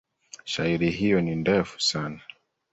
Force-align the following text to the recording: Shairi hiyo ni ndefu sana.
Shairi 0.45 0.89
hiyo 0.91 1.21
ni 1.21 1.35
ndefu 1.35 1.79
sana. 1.81 2.21